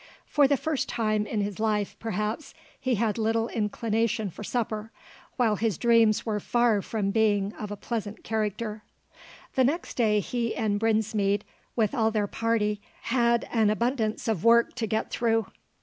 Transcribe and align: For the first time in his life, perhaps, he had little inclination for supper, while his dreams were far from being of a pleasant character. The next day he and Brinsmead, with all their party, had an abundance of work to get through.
For 0.25 0.47
the 0.47 0.57
first 0.57 0.89
time 0.89 1.27
in 1.27 1.41
his 1.41 1.59
life, 1.59 1.95
perhaps, 1.99 2.55
he 2.79 2.95
had 2.95 3.19
little 3.19 3.49
inclination 3.49 4.31
for 4.31 4.43
supper, 4.43 4.91
while 5.37 5.57
his 5.57 5.77
dreams 5.77 6.25
were 6.25 6.39
far 6.39 6.81
from 6.81 7.11
being 7.11 7.53
of 7.53 7.69
a 7.69 7.75
pleasant 7.77 8.23
character. 8.23 8.81
The 9.53 9.63
next 9.63 9.97
day 9.97 10.19
he 10.19 10.55
and 10.55 10.79
Brinsmead, 10.79 11.45
with 11.75 11.93
all 11.93 12.09
their 12.09 12.25
party, 12.25 12.81
had 13.13 13.47
an 13.51 13.69
abundance 13.69 14.27
of 14.27 14.43
work 14.43 14.73
to 14.77 14.87
get 14.87 15.11
through. 15.11 15.45